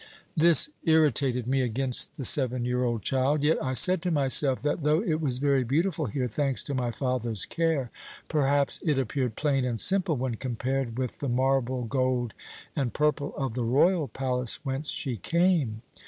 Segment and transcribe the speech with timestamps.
[0.35, 4.81] "This irritated me against the seven year old child, yet I said to myself that,
[4.83, 7.91] though it was very beautiful here thanks to my father's care
[8.27, 12.33] perhaps it appeared plain and simple when compared with the marble, gold,
[12.75, 15.83] and purple of the royal palace whence she came.